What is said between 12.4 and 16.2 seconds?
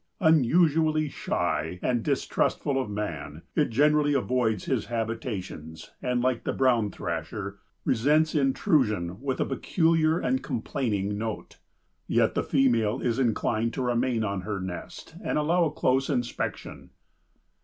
female is inclined to remain on her nest and allow close